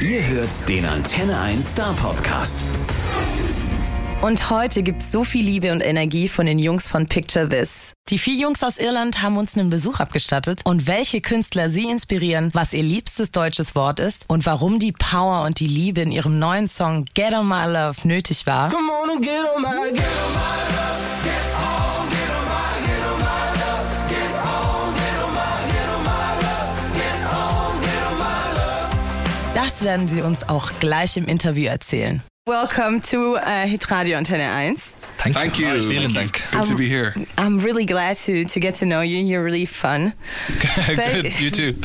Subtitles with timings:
[0.00, 2.60] Ihr hört den Antenne 1 Star Podcast.
[4.22, 7.94] Und heute gibt's so viel Liebe und Energie von den Jungs von Picture This.
[8.08, 12.50] Die vier Jungs aus Irland haben uns einen Besuch abgestattet und welche Künstler sie inspirieren,
[12.52, 16.38] was ihr liebstes deutsches Wort ist und warum die Power und die Liebe in ihrem
[16.38, 18.68] neuen Song Get On My Love nötig war.
[18.70, 20.97] Come on and get on my, get on my love.
[29.60, 32.22] Das werden sie uns auch gleich im Interview erzählen.
[32.48, 34.94] Welcome to uh, Hitradio Antenne 1.
[35.18, 35.82] Thank, Thank you.
[35.82, 36.44] Vielen Dank.
[36.52, 37.12] Good to be here.
[37.36, 39.18] I'm really glad to, to get to know you.
[39.18, 40.12] You're really fun.
[40.94, 41.74] Good, you too.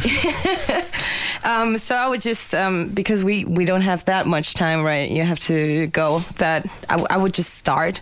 [1.46, 5.10] Um, so I would just um, because we we don't have that much time, right?
[5.12, 6.20] You have to go.
[6.38, 8.00] That I, w- I would just start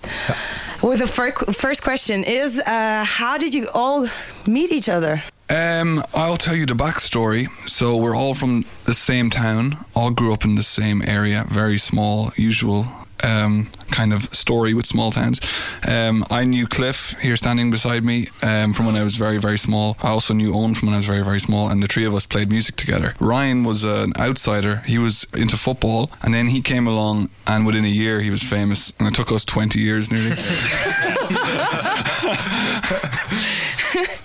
[0.83, 4.07] with the fir- first question: Is uh, how did you all
[4.45, 5.23] meet each other?
[5.51, 7.49] Um, I'll tell you the backstory.
[7.67, 11.77] So we're all from the same town, all grew up in the same area, very
[11.77, 12.87] small, usual
[13.23, 15.41] um, kind of story with small towns.
[15.87, 19.57] Um, I knew Cliff here standing beside me um, from when I was very, very
[19.57, 19.97] small.
[20.01, 22.15] I also knew Owen from when I was very, very small, and the three of
[22.15, 23.13] us played music together.
[23.19, 24.77] Ryan was an outsider.
[24.85, 28.41] He was into football, and then he came along, and within a year he was
[28.41, 30.31] famous, and it took us 20 years nearly.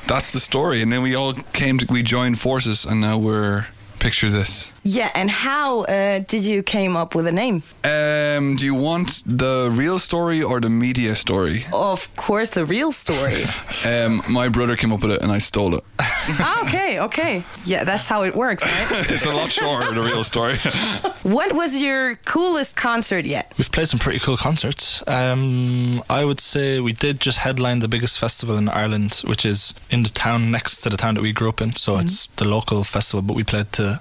[0.06, 3.66] That's the story, and then we all came to we joined forces, and now we're
[3.98, 4.72] picture this.
[4.88, 7.64] Yeah, and how uh, did you came up with a name?
[7.82, 11.66] Um, do you want the real story or the media story?
[11.72, 13.44] Of course, the real story.
[13.84, 15.84] Um, my brother came up with it, and I stole it.
[16.00, 17.44] ah, okay, okay.
[17.64, 18.86] Yeah, that's how it works, right?
[19.10, 20.56] it's a lot shorter the real story.
[21.22, 23.52] what was your coolest concert yet?
[23.58, 25.06] We've played some pretty cool concerts.
[25.06, 29.74] Um, I would say we did just headline the biggest festival in Ireland, which is
[29.90, 31.76] in the town next to the town that we grew up in.
[31.76, 34.00] So it's the local festival, but we played to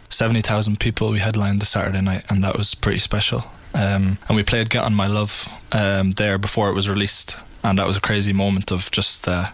[0.75, 1.11] 70,000 people.
[1.11, 3.43] We headlined the Saturday night, and that was pretty special.
[3.73, 7.37] Um, and we played Get On My Love um, there before it was released.
[7.63, 9.47] And that was a crazy moment of just uh,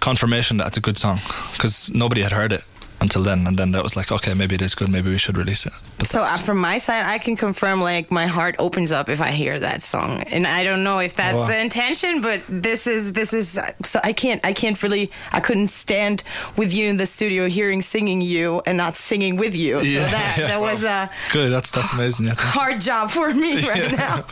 [0.00, 1.20] confirmation that it's a good song
[1.52, 2.64] because nobody had heard it
[3.04, 3.46] until then.
[3.48, 4.88] And then that was like, okay, maybe it is good.
[4.96, 5.72] Maybe we should release it.
[5.98, 9.20] But So uh, from my side, I can confirm like my heart opens up if
[9.20, 11.48] I hear that song, and I don't know if that's Wow.
[11.52, 13.46] the intention, but this is this is
[13.90, 15.04] so I can't I can't really
[15.38, 16.16] I couldn't stand
[16.60, 19.74] with you in the studio hearing singing you and not singing with you.
[19.78, 20.46] So Yeah, that yeah.
[20.50, 21.48] that was a good.
[21.54, 22.26] That's that's amazing.
[22.26, 22.34] Yeah.
[22.58, 24.24] hard job for me right now.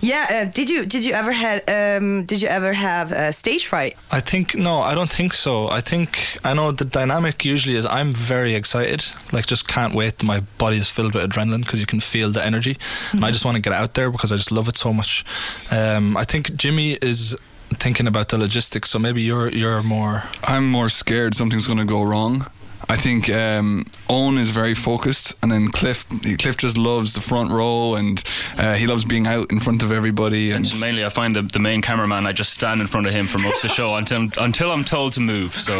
[0.00, 3.66] Yeah, uh, did you did you ever had um, did you ever have uh, stage
[3.66, 3.96] fright?
[4.10, 5.68] I think no, I don't think so.
[5.68, 10.22] I think I know the dynamic usually is I'm very excited, like just can't wait.
[10.22, 12.78] My body is filled with adrenaline because you can feel the energy,
[13.12, 15.24] and I just want to get out there because I just love it so much.
[15.70, 17.36] Um, I think Jimmy is
[17.74, 20.24] thinking about the logistics, so maybe you're you're more.
[20.44, 22.46] I'm more scared something's going to go wrong.
[22.88, 26.06] I think um, Owen is very focused, and then Cliff.
[26.38, 28.22] Cliff just loves the front row, and
[28.56, 30.50] uh, he loves being out in front of everybody.
[30.52, 32.26] And And mainly, I find the, the main cameraman.
[32.26, 34.84] I just stand in front of him for most of the show until until I'm
[34.84, 35.54] told to move.
[35.54, 35.74] So,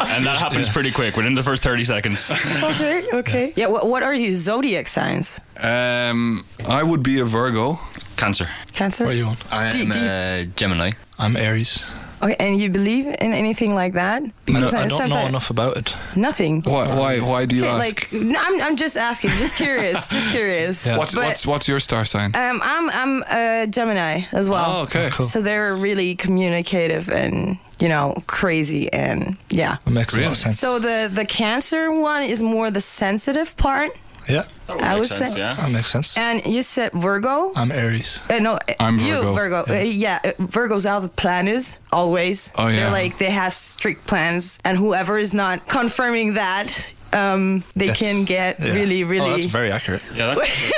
[0.00, 2.30] and that happens pretty quick within the first thirty seconds.
[2.30, 3.52] Okay, okay.
[3.56, 5.40] Yeah, what, what are you zodiac signs?
[5.60, 7.78] um, I would be a Virgo.
[8.16, 8.48] Cancer.
[8.72, 9.04] Cancer.
[9.04, 9.36] Where are you on?
[9.50, 10.92] I'm Do- do you- uh, Gemini.
[11.18, 11.84] I'm Aries.
[12.22, 14.22] Okay, and you believe in anything like that?
[14.22, 15.94] I Because don't, I don't know sometimes- enough about it.
[16.16, 16.62] Nothing.
[16.62, 16.86] Why?
[16.94, 17.20] Why?
[17.20, 18.12] Why do you Okay, ask?
[18.12, 20.84] like no, I'm, I'm just asking, just curious, just curious.
[20.86, 20.96] Yeah.
[20.98, 22.34] what's But, what's what's your star sign?
[22.34, 24.64] um, I'm I'm a Gemini as well.
[24.68, 25.10] oh, okay.
[25.12, 25.26] cool.
[25.26, 29.76] So they're really communicative and you know crazy and yeah.
[29.86, 30.58] It makes a lot of sense.
[30.58, 33.90] So the the Cancer one is more the sensitive part,
[34.28, 35.38] yeah, I would Makes sense, say.
[35.40, 35.54] yeah.
[35.54, 36.16] that makes sense.
[36.18, 37.52] and you said Virgo.
[37.56, 38.20] I'm Aries.
[38.28, 39.32] Uh, no, I'm you Virgo.
[39.34, 39.64] Virgo.
[39.68, 42.52] Uh, yeah, uh, Virgos are the planners always.
[42.56, 42.76] Oh, yeah.
[42.76, 47.98] They're like they have strict plans, and whoever is not confirming that, um, they That's-
[47.98, 48.72] can get yeah.
[48.74, 49.30] really, Oh, really.
[49.30, 50.02] that's very accurate.
[50.14, 50.72] Yeah, that's,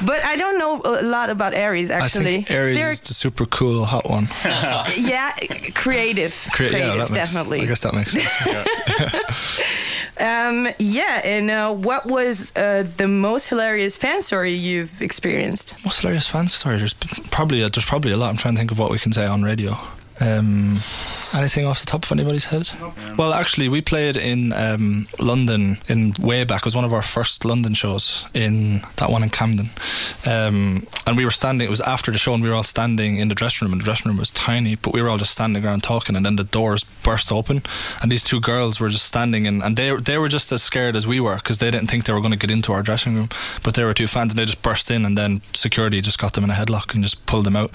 [0.06, 2.02] but I don't know a lot about Aries actually.
[2.02, 2.24] I actually.
[2.24, 4.28] think Aries They're is the super cool hot one.
[4.44, 5.32] yeah,
[5.74, 7.60] creative, Crea- creative, yeah, that makes, definitely.
[7.62, 9.22] I guess that makes sense.
[10.18, 15.74] Um, yeah, and uh, what was uh, the most hilarious fan story you've experienced?
[15.84, 16.78] Most hilarious fan story.
[16.78, 18.30] There's probably a, there's probably a lot.
[18.30, 19.76] I'm trying to think of what we can say on radio.
[20.20, 20.80] Um,
[21.32, 22.70] anything off the top of anybody's head?
[23.16, 26.62] Well, actually, we played in um, London in way back.
[26.62, 29.70] It was one of our first London shows in that one in Camden,
[30.26, 31.66] um, and we were standing.
[31.66, 33.72] It was after the show, and we were all standing in the dressing room.
[33.72, 36.16] And the dressing room was tiny, but we were all just standing around talking.
[36.16, 37.62] And then the doors burst open,
[38.02, 40.96] and these two girls were just standing, and, and they they were just as scared
[40.96, 43.14] as we were because they didn't think they were going to get into our dressing
[43.14, 43.28] room,
[43.62, 46.34] but they were two fans, and they just burst in, and then security just got
[46.34, 47.70] them in a headlock and just pulled them out,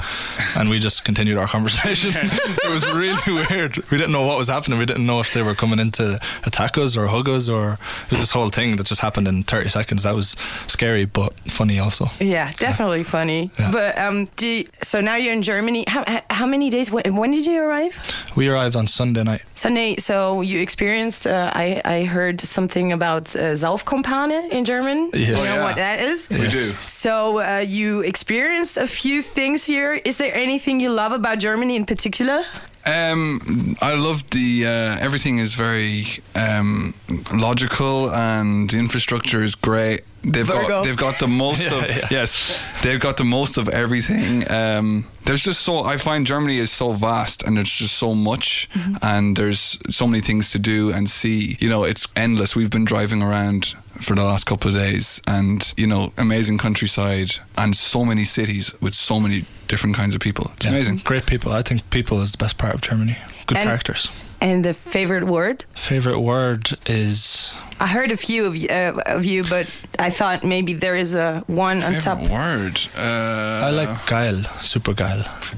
[0.56, 2.12] and we just continued our conversation.
[2.16, 3.78] it was really weird.
[3.90, 4.80] We didn't know what was happening.
[4.80, 7.74] We didn't know if they were coming in to attack us or hug us or
[8.06, 10.04] it was this whole thing that just happened in 30 seconds.
[10.04, 10.36] That was
[10.68, 12.10] scary but funny also.
[12.20, 13.52] Yeah, definitely funny.
[13.60, 13.72] Yeah.
[13.72, 15.86] But um, do you- so now you're in Germany.
[15.88, 16.92] How, how- how many days?
[16.92, 17.94] When, when did you arrive?
[18.36, 19.44] We arrived on Sunday night.
[19.54, 19.96] Sunday.
[19.98, 21.28] So you experienced.
[21.28, 25.10] Uh, I I heard something about uh, Saufkumpane in German.
[25.14, 25.20] Yeah.
[25.28, 25.64] You Oh, know yeah.
[25.64, 26.30] what that is?
[26.30, 26.72] We do.
[26.86, 30.02] So uh, you experienced a few things here.
[30.06, 32.44] Is there anything you love about Germany in particular?
[32.86, 36.06] Um, I love the uh, everything is very
[36.36, 36.94] um,
[37.34, 40.02] logical and the infrastructure is great.
[40.24, 40.68] They've Virgo.
[40.68, 42.08] got they've got the most Yeah, of yeah.
[42.12, 44.50] yes, they've got the most of everything.
[44.52, 48.70] Um, there's just so I find Germany is so vast and there's just so much
[48.74, 48.96] mm-hmm.
[49.02, 51.58] and there's so many things to do and see.
[51.60, 52.56] You know, it's endless.
[52.56, 57.34] We've been driving around for the last couple of days and you know amazing countryside
[57.58, 60.52] and so many cities with so many different kinds of people.
[60.56, 60.72] It's Yeah.
[60.72, 60.98] amazing.
[61.04, 61.52] Great people.
[61.52, 63.18] I think people is the best part of Germany.
[63.48, 64.10] Good And- characters.
[64.42, 65.66] And the favorite word?
[65.76, 70.44] Favorite word is I heard a few of you, uh, of you, but I thought
[70.44, 72.20] maybe there is a one on top.
[72.20, 72.80] Favorite word.
[72.96, 75.24] Uh, I like geil, super geil.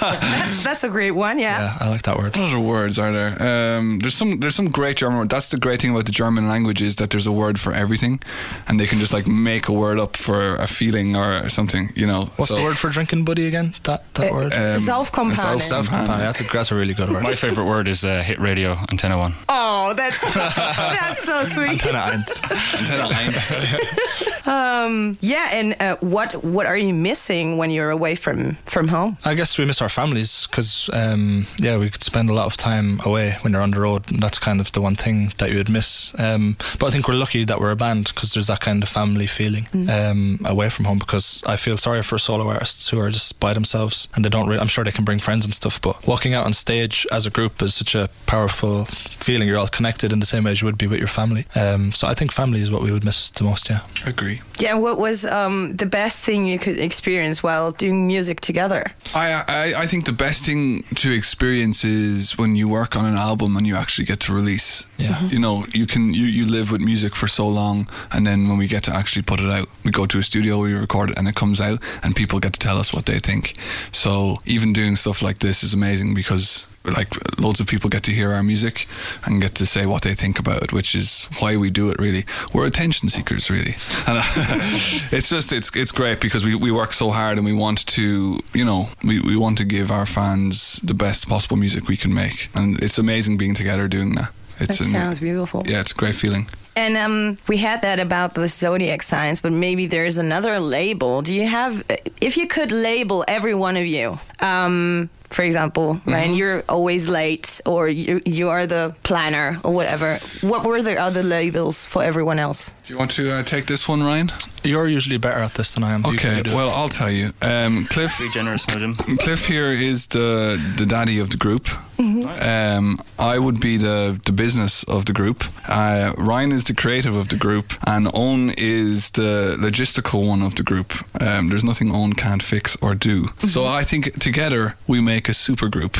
[0.00, 1.38] That's that's a great one.
[1.38, 1.58] Yeah.
[1.60, 2.36] Yeah, I like that word.
[2.36, 3.32] What other words are there?
[3.78, 5.28] Um, there's some there's some great German word.
[5.30, 8.20] That's the great thing about the German language is that there's a word for everything,
[8.66, 11.90] and they can just like make a word up for a feeling or something.
[11.96, 12.30] You know.
[12.36, 13.74] What's So, the word for drinking buddy again?
[13.84, 14.52] That that Uh, word?
[14.52, 15.36] Um, Saufkumpane.
[15.36, 16.18] Sauf- Self-company.
[16.18, 17.22] That's a, that's a really good word.
[17.22, 19.34] My favorite word is uh, hit radio antenna one.
[19.48, 21.68] Oh, that's that's so sweet.
[21.72, 22.40] Antenna eins.
[22.78, 24.24] Antenna eins.
[24.48, 29.18] Um, yeah, and uh, what what are you missing when you're away from from home?
[29.24, 32.56] I guess we miss our families because, um, yeah, we could spend a lot of
[32.56, 34.10] time away when you're on the road.
[34.10, 36.18] And that's kind of the one thing that you would miss.
[36.18, 38.88] Um, but I think we're lucky that we're a band because there's that kind of
[38.88, 40.98] family feeling um, away from home.
[40.98, 44.48] Because I feel sorry for solo artists who are just by themselves and they don't.
[44.48, 47.26] Re- I'm sure they can bring friends and stuff, but walking out on stage as
[47.26, 49.46] a group is such a powerful feeling.
[49.48, 51.44] You're all connected in the same way as you would be with your family.
[51.54, 53.68] Um, so I think family is what we would miss the most.
[53.68, 53.80] Yeah.
[54.06, 54.37] Agree.
[54.58, 58.92] Yeah, what was um, the best thing you could experience while doing music together?
[59.14, 63.14] I, I I think the best thing to experience is when you work on an
[63.14, 64.84] album and you actually get to release.
[64.96, 65.22] Yeah.
[65.28, 68.58] You know, you can you, you live with music for so long and then when
[68.58, 71.18] we get to actually put it out, we go to a studio, we record it
[71.18, 73.54] and it comes out and people get to tell us what they think.
[73.92, 77.08] So even doing stuff like this is amazing because like
[77.40, 78.86] loads of people get to hear our music
[79.24, 81.98] and get to say what they think about it, which is why we do it.
[81.98, 83.74] Really, we're attention seekers, really.
[84.06, 84.18] And
[85.12, 88.38] it's just it's it's great because we, we work so hard and we want to
[88.54, 92.12] you know we, we want to give our fans the best possible music we can
[92.14, 94.30] make, and it's amazing being together doing that.
[94.60, 95.62] It's That an- sounds beautiful.
[95.66, 96.46] yeah, it's a great feeling.
[96.74, 101.22] And um, we had that about the zodiac signs, but maybe there's another label.
[101.22, 101.82] Do you have,
[102.20, 107.60] if you could label every one of you, um, for example, Ryan, you're always late,
[107.66, 110.18] or you you are the planner, or whatever.
[110.40, 112.72] What were the other labels for everyone else?
[112.84, 114.30] Do you want to uh, take this one, Ryan?
[114.64, 116.04] You're usually better at this than I am.
[116.04, 116.54] Okay, can do it.
[116.54, 117.30] well I'll tell you.
[117.42, 118.94] Um, Cliff Be generous, Jim.
[118.96, 121.68] Cliff here is the the daddy of the group.
[122.00, 125.44] Um, I would be the the business of the group.
[125.68, 130.54] Uh, Ryan is the creative of the group, and Owen is the logistical one of
[130.54, 130.92] the group.
[131.20, 133.26] Um, there's nothing Owen can't fix or do.
[133.48, 135.96] So I think together we make a super group.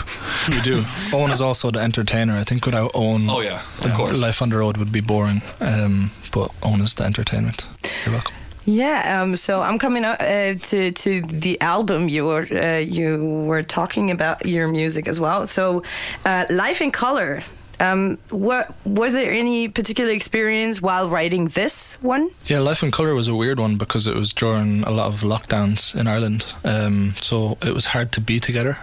[0.49, 0.85] We do.
[1.15, 2.37] Owen is also the entertainer.
[2.41, 4.21] I think without Owen, Oh, yeah, of course.
[4.21, 5.41] life on the road would be boring.
[5.61, 7.67] Um, but Owen is the entertainment.
[8.05, 8.35] You're welcome.
[8.67, 13.25] Yeah, um, so I'm coming up uh, to to the album you were uh, you
[13.49, 15.47] were talking about your music as well.
[15.47, 15.83] So,
[16.27, 17.43] uh, Life in Color.
[17.81, 22.31] Um, what was there any particular experience while writing this one?
[22.47, 25.21] Yeah, Life in Colour was a weird one because it was during a lot of
[25.21, 26.45] lockdowns in Ireland.
[26.65, 28.79] Um, so it was hard to be together,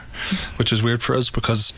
[0.56, 1.74] which was weird for us because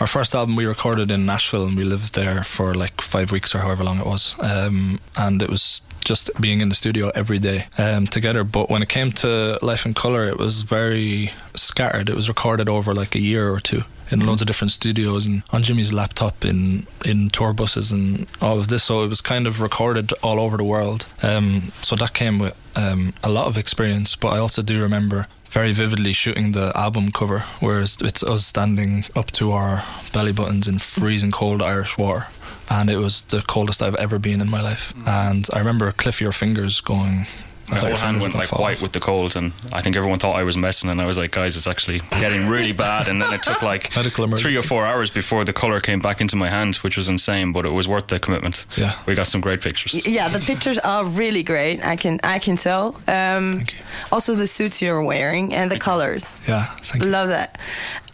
[0.00, 3.54] our first album we recorded in Nashville and we lived there for like five weeks
[3.54, 4.34] or however long it was.
[4.40, 8.44] Um, and it was just being in the studio every day um, together.
[8.44, 12.08] But when it came to Life in Colour, it was very scattered.
[12.08, 15.42] It was recorded over like a year or two in loads of different studios and
[15.50, 18.84] on Jimmy's laptop in in tour buses and all of this.
[18.84, 21.06] So it was kind of recorded all over the world.
[21.22, 24.16] Um, so that came with um, a lot of experience.
[24.16, 29.04] But I also do remember very vividly shooting the album cover, where it's us standing
[29.14, 32.26] up to our belly buttons in freezing cold Irish water.
[32.70, 34.94] And it was the coldest I've ever been in my life.
[35.06, 37.26] And I remember Cliff, your fingers going.
[37.72, 38.82] I My thought whole hand went like white off.
[38.82, 40.90] with the cold, and I think everyone thought I was messing.
[40.90, 43.08] And I was like, guys, it's actually getting really bad.
[43.08, 46.20] And then it took like Medical three or four hours before the color came back
[46.20, 48.66] into my hand, which was insane, but it was worth the commitment.
[48.76, 48.92] Yeah.
[49.06, 50.06] we got some great pictures.
[50.06, 51.82] Yeah, the pictures are really great.
[51.84, 52.88] I can I can tell.
[53.08, 53.78] Um, Thank you.
[54.10, 56.36] Also, the suits you're wearing and the colors.
[56.46, 57.10] Yeah, thank you.
[57.10, 57.58] Love that.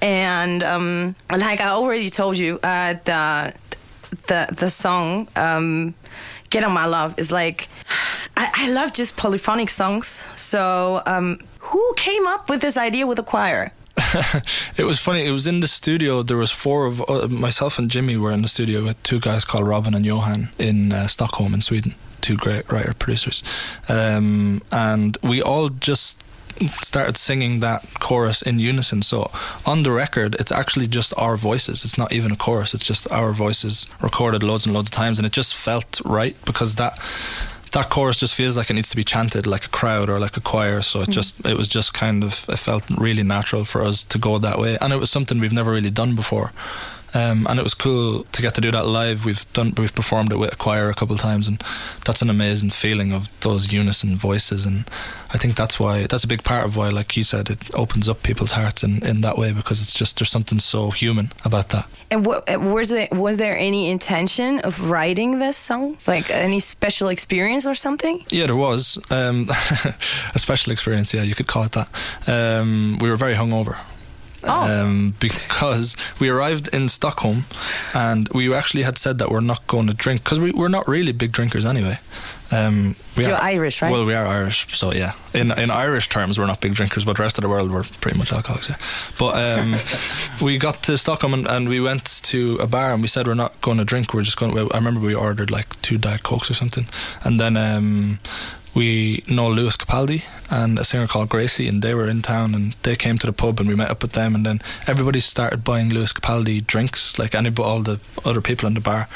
[0.00, 3.52] and um, like I already told you, uh, the
[4.28, 5.94] the the song um,
[6.50, 7.68] "Get on My Love" is like
[8.60, 10.06] I, love just polyphonic songs.
[10.36, 13.72] So um, who came up with this idea with a choir?
[14.76, 15.26] it was funny.
[15.26, 16.22] It was in the studio.
[16.22, 19.44] There was four of uh, myself and Jimmy were in the studio with two guys
[19.44, 21.94] called Robin and Johan in uh, Stockholm in Sweden.
[22.20, 23.44] Two great writer producers,
[23.88, 26.20] um, and we all just
[26.82, 29.02] started singing that chorus in unison.
[29.02, 29.30] So
[29.64, 31.84] on the record, it's actually just our voices.
[31.84, 32.74] It's not even a chorus.
[32.74, 36.36] It's just our voices recorded loads and loads of times, and it just felt right
[36.44, 36.98] because that
[37.72, 40.36] that chorus just feels like it needs to be chanted like a crowd or like
[40.36, 40.82] a choir.
[40.82, 41.12] So it mm.
[41.12, 44.58] just it was just kind of it felt really natural for us to go that
[44.58, 46.52] way, and it was something we've never really done before.
[47.14, 49.24] Um, and it was cool to get to do that live.
[49.24, 51.62] We've done, we've performed it with a choir a couple of times, and
[52.04, 54.66] that's an amazing feeling of those unison voices.
[54.66, 54.88] And
[55.32, 58.08] I think that's why that's a big part of why, like you said, it opens
[58.08, 61.70] up people's hearts in, in that way because it's just there's something so human about
[61.70, 61.86] that.
[62.10, 63.10] And what, was it?
[63.10, 65.98] Was there any intention of writing this song?
[66.06, 68.24] Like any special experience or something?
[68.30, 69.48] Yeah, there was um,
[70.34, 71.12] a special experience.
[71.12, 71.90] Yeah, you could call it that.
[72.26, 73.78] Um, we were very hungover.
[74.44, 74.82] Oh.
[74.82, 77.44] Um, because we arrived in Stockholm
[77.94, 80.86] and we actually had said that we're not going to drink because we, we're not
[80.86, 81.98] really big drinkers anyway.
[82.50, 83.92] Um, we You're are- Irish, right?
[83.92, 85.12] Well, we are Irish, so yeah.
[85.34, 87.84] In in Irish terms, we're not big drinkers, but the rest of the world we're
[88.00, 88.70] pretty much alcoholics.
[88.70, 88.76] Yeah.
[89.18, 89.74] But um,
[90.42, 93.34] we got to Stockholm and, and we went to a bar and we said we're
[93.34, 94.14] not going to drink.
[94.14, 94.54] We're just going.
[94.54, 94.72] to...
[94.72, 96.86] I remember we ordered like two diet cokes or something,
[97.22, 98.18] and then um,
[98.78, 102.76] we know Lewis Capaldi and a singer called Gracie, and they were in town and
[102.84, 105.64] they came to the pub and we met up with them, and then everybody started
[105.64, 109.08] buying Lewis Capaldi drinks, like any all the other people in the bar.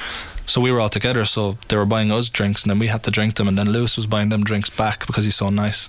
[0.47, 3.05] So we were all together, so they were buying us drinks, and then we had
[3.05, 5.89] to drink them, and then Lewis was buying them drinks back because he's so nice.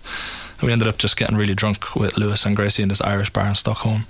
[0.59, 3.31] And we ended up just getting really drunk with Lewis and Gracie in this Irish
[3.31, 4.05] bar in Stockholm.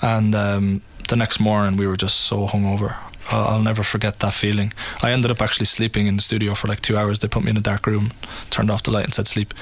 [0.00, 2.94] And um, the next morning, we were just so hungover.
[3.30, 4.72] I'll, I'll never forget that feeling.
[5.02, 7.18] I ended up actually sleeping in the studio for like two hours.
[7.18, 8.12] They put me in a dark room,
[8.50, 9.54] turned off the light, and said sleep.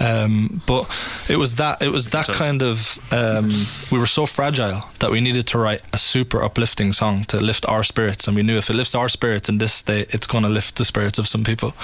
[0.00, 0.88] Um, but
[1.28, 3.50] it was that it was that kind of um,
[3.92, 7.68] we were so fragile that we needed to write a super uplifting song to lift
[7.68, 10.44] our spirits, and we knew if it lifts our spirits in this state, it's going
[10.44, 11.74] to lift the spirits of some people.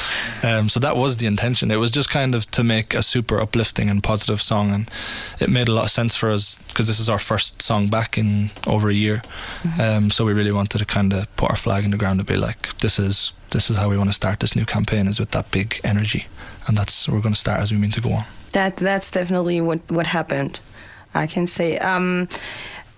[0.43, 1.71] Um, so that was the intention.
[1.71, 4.91] It was just kind of to make a super uplifting and positive song, and
[5.41, 8.17] it made a lot of sense for us because this is our first song back
[8.17, 9.23] in over a year.
[9.79, 12.27] Um, so we really wanted to kind of put our flag in the ground and
[12.27, 15.21] be like, this is this is how we want to start this new campaign is
[15.21, 16.27] with that big energy,
[16.67, 18.25] and that's we're going to start as we mean to go on.
[18.53, 20.61] That that's definitely what what happened.
[21.15, 21.79] I can say.
[21.79, 22.29] Um,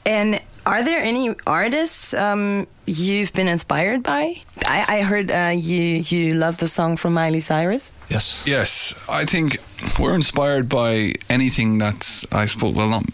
[0.04, 4.42] and are there any artists um, you've been inspired by?
[4.66, 7.92] I, I heard uh, you you love the song from Miley Cyrus.
[8.10, 8.42] Yes.
[8.46, 9.58] Yes, I think
[9.98, 13.04] we're inspired by anything that's, I suppose, well, not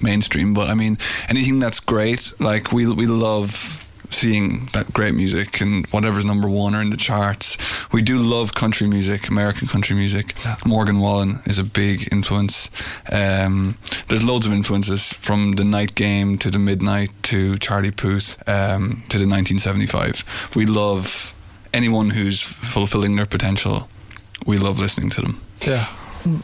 [0.00, 2.32] mainstream, but I mean, anything that's great.
[2.40, 6.96] Like, we, we love seeing that great music and whatever's number one or in the
[6.96, 7.56] charts.
[7.92, 10.34] We do love country music, American country music.
[10.44, 10.56] Yeah.
[10.66, 12.70] Morgan Wallen is a big influence.
[13.10, 13.76] Um,
[14.08, 19.02] there's loads of influences from the night game to the midnight to Charlie Puth um,
[19.08, 20.52] to the 1975.
[20.54, 21.34] We love
[21.72, 23.88] anyone who's fulfilling their potential.
[24.46, 25.40] We love listening to them.
[25.60, 25.88] Yeah.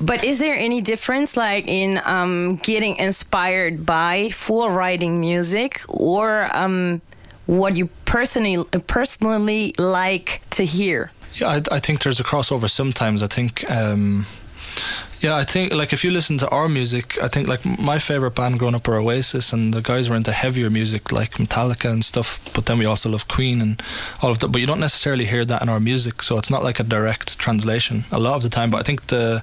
[0.00, 6.48] But is there any difference, like in um, getting inspired by full writing music, or
[6.56, 7.02] um,
[7.46, 11.10] what you personally personally like to hear?
[11.34, 13.22] Yeah, I, I think there's a crossover sometimes.
[13.22, 14.26] I think, um,
[15.20, 18.34] yeah, I think like if you listen to our music, I think like my favorite
[18.34, 22.04] band growing up were Oasis, and the guys were into heavier music like Metallica and
[22.04, 22.40] stuff.
[22.54, 23.82] But then we also love Queen and
[24.22, 24.48] all of that.
[24.48, 27.38] But you don't necessarily hear that in our music, so it's not like a direct
[27.38, 28.70] translation a lot of the time.
[28.70, 29.42] But I think the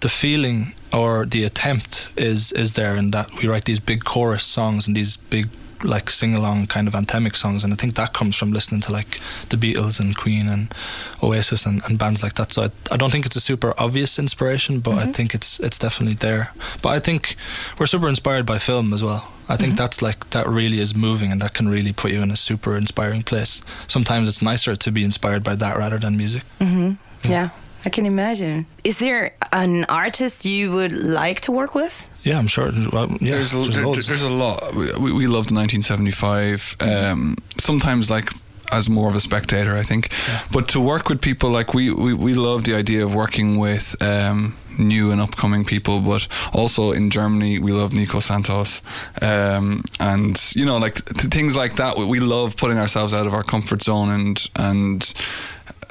[0.00, 4.44] the feeling or the attempt is is there in that we write these big chorus
[4.44, 5.48] songs and these big
[5.84, 8.92] like sing along kind of anthemic songs and I think that comes from listening to
[8.92, 10.74] like the Beatles and Queen and
[11.22, 12.52] Oasis and, and bands like that.
[12.52, 15.12] So I, I don't think it's a super obvious inspiration but I mm-hmm.
[15.12, 16.52] think it's it's definitely there.
[16.82, 17.36] But I think
[17.78, 19.28] we're super inspired by film as well.
[19.48, 19.76] I think mm-hmm.
[19.76, 22.76] that's like that really is moving and that can really put you in a super
[22.76, 23.60] inspiring place.
[23.88, 26.44] Sometimes it's nicer to be inspired by that rather than music.
[26.60, 27.30] Mm-hmm.
[27.30, 27.50] Yeah,
[27.84, 28.66] I can imagine.
[28.84, 32.08] Is there an artist you would like to work with?
[32.24, 34.06] yeah I'm sure well, yeah there's, a, there's there- loads.
[34.06, 34.60] there's a lot.
[35.00, 36.76] We, we love the 1975.
[36.80, 38.30] Um, sometimes like
[38.70, 40.08] as more of a spectator, I think.
[40.52, 44.00] But to work with people like we, we, we love the idea of working with
[44.00, 46.00] um, new and upcoming people.
[46.00, 48.80] But also in Germany, we love Nico Santos,
[49.20, 51.96] um, and you know like th- things like that.
[51.98, 55.12] We, we love putting ourselves out of our comfort zone and and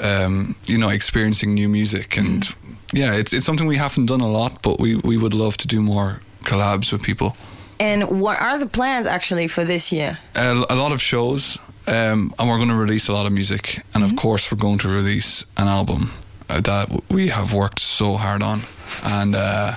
[0.02, 2.48] um, you know experiencing new music and.
[2.94, 5.68] Yeah, it's it's something we haven't done a lot, but we, we would love to
[5.68, 7.38] do more collabs with people.
[7.80, 10.18] And what are the plans actually for this year?
[10.36, 13.82] a, a lot of shows, um, and we're going to release a lot of music,
[13.94, 16.12] and of course, we're going to release an album
[16.50, 18.60] uh, that we have worked so hard on,
[19.06, 19.76] and uh,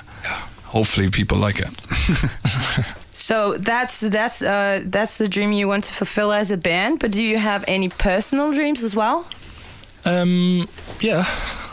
[0.64, 1.70] hopefully, people like it.
[3.16, 6.98] So that's that's uh, that's the dream you want to fulfill as a band.
[6.98, 9.24] But do you have any personal dreams as well?
[10.04, 10.68] Um,
[11.00, 11.24] yeah,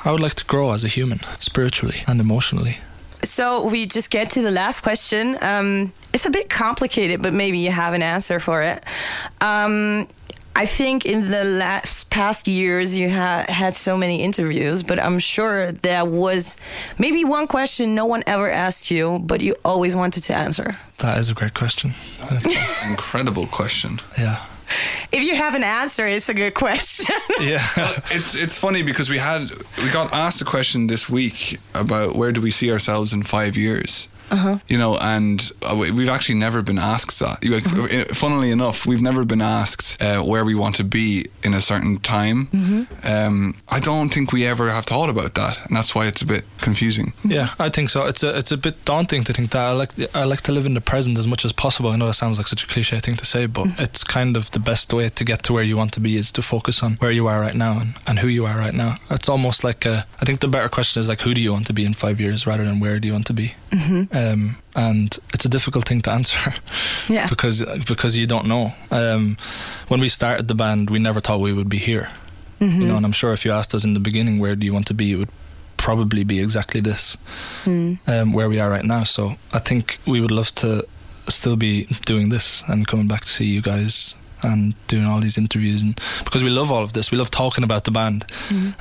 [0.05, 2.77] I would like to grow as a human, spiritually and emotionally.
[3.23, 5.37] So we just get to the last question.
[5.41, 8.83] Um, it's a bit complicated, but maybe you have an answer for it.
[9.41, 10.07] Um,
[10.55, 15.19] I think in the last past years you ha- had so many interviews, but I'm
[15.19, 16.57] sure there was
[16.97, 20.75] maybe one question no one ever asked you, but you always wanted to answer.
[20.97, 21.93] That is a great question.
[22.89, 23.99] Incredible question.
[24.17, 24.43] yeah.
[25.11, 27.15] If you have an answer, it's a good question.
[27.41, 27.65] Yeah.
[28.11, 32.31] It's it's funny because we had we got asked a question this week about where
[32.31, 34.07] do we see ourselves in five years.
[34.67, 37.43] You know, and uh, we- we've actually never been asked that.
[37.43, 41.53] You- uh, Funnily enough, we've never been asked uh, where we want to be in
[41.53, 42.47] a certain time.
[43.03, 46.25] Um, I don't think we ever have thought about that, and that's why it's a
[46.25, 47.13] bit confusing.
[47.23, 48.05] Yeah, I think so.
[48.05, 49.61] It's a it's a bit daunting to think that.
[49.61, 51.89] I like I like to live in the present as much as possible.
[51.91, 54.49] I know that sounds like such a cliche thing to say, but it's kind of
[54.51, 56.95] the best way to get to where you want to be is to focus on
[56.99, 58.95] where you are right now and, and who you are right now.
[59.09, 61.67] It's almost like a, I think the better question is like who do you want
[61.67, 63.53] to be in five years rather than where do you want to be.
[64.21, 66.53] Um, and it's a difficult thing to answer
[67.09, 67.27] yeah.
[67.27, 68.73] because because you don't know.
[68.89, 69.37] Um,
[69.87, 72.09] when we started the band, we never thought we would be here.
[72.61, 74.73] You know, and I'm sure if you asked us in the beginning where do you
[74.73, 75.31] want to be, it would
[75.77, 77.17] probably be exactly this,
[77.65, 79.03] um, where we are right now.
[79.03, 80.85] So I think we would love to
[81.27, 84.13] still be doing this and coming back to see you guys
[84.43, 87.63] and doing all these interviews and because we love all of this we love talking
[87.63, 88.25] about the band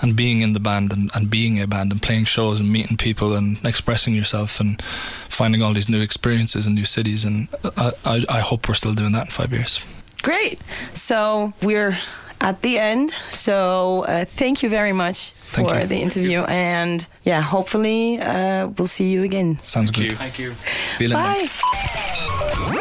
[0.01, 2.97] and being in the band and, and being a band and playing shows and meeting
[2.97, 4.83] people and expressing yourself and
[5.31, 8.95] finding all these new experiences and new cities and I, I, I hope we're still
[8.95, 9.81] doing that in five years
[10.23, 10.59] Great.
[10.93, 11.99] So we're
[12.43, 13.13] at the end.
[13.31, 15.87] So uh, thank you very much Thank for you.
[15.87, 16.41] the interview.
[16.41, 19.59] And yeah, hopefully uh, we'll see you again.
[19.63, 20.53] sounds good Thank you.
[20.99, 21.51] Vielen Dank.
[21.51, 22.81] Bye.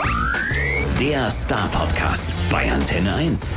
[0.99, 3.53] Der Star Podcast bei Antenne 1.